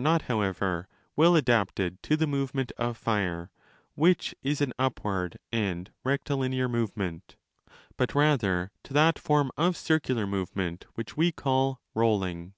not, 0.00 0.22
however, 0.30 0.86
well 1.16 1.34
adapted 1.34 2.00
to 2.04 2.16
the 2.16 2.24
movement 2.28 2.70
of 2.76 2.96
fire, 2.96 3.50
which 3.96 4.32
is 4.44 4.60
an 4.60 4.72
upward 4.78 5.40
and 5.50 5.90
rectilinear 6.04 6.68
movement, 6.68 7.34
but 7.96 8.14
rather 8.14 8.70
to 8.84 8.92
that 8.92 9.18
form 9.18 9.50
of 9.56 9.76
circular 9.76 10.24
movement 10.24 10.86
which 10.94 11.16
we 11.16 11.32
call 11.32 11.80
rolling. 11.94 12.54